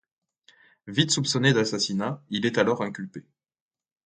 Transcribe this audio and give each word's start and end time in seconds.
Vite 0.87 1.11
soupçonné 1.11 1.53
d'assassinat, 1.53 2.23
il 2.31 2.47
est 2.47 2.57
alors 2.57 2.81
inculpé. 2.81 3.23